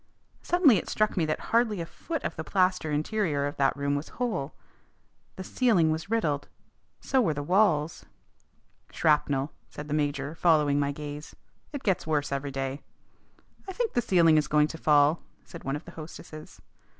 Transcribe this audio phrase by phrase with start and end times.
[0.41, 3.93] Suddenly it struck me that hardly a foot of the plaster interior of that room
[3.93, 4.55] was whole.
[5.35, 6.47] The ceiling was riddled.
[6.99, 8.03] So were the walls.
[8.91, 11.35] "Shrapnel," said the major, following my gaze.
[11.71, 12.81] "It gets worse every day."
[13.69, 16.59] "I think the ceiling is going to fall," said one of the hostesses.